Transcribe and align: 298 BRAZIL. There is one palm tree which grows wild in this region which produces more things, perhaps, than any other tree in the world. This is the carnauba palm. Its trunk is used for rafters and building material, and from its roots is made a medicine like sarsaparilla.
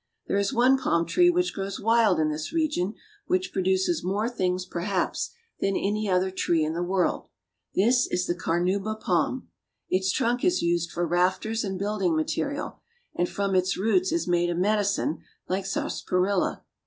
298 0.25 0.33
BRAZIL. 0.33 0.33
There 0.33 0.41
is 0.41 0.71
one 0.71 0.83
palm 0.83 1.05
tree 1.05 1.29
which 1.29 1.53
grows 1.53 1.79
wild 1.79 2.19
in 2.19 2.31
this 2.31 2.51
region 2.51 2.95
which 3.27 3.53
produces 3.53 4.03
more 4.03 4.27
things, 4.27 4.65
perhaps, 4.65 5.29
than 5.59 5.75
any 5.75 6.09
other 6.09 6.31
tree 6.31 6.65
in 6.65 6.73
the 6.73 6.81
world. 6.81 7.27
This 7.75 8.07
is 8.07 8.25
the 8.25 8.33
carnauba 8.33 8.95
palm. 8.95 9.49
Its 9.91 10.11
trunk 10.11 10.43
is 10.43 10.63
used 10.63 10.89
for 10.89 11.05
rafters 11.05 11.63
and 11.63 11.77
building 11.77 12.15
material, 12.15 12.79
and 13.15 13.29
from 13.29 13.53
its 13.53 13.77
roots 13.77 14.11
is 14.11 14.27
made 14.27 14.49
a 14.49 14.55
medicine 14.55 15.19
like 15.47 15.67
sarsaparilla. 15.67 16.63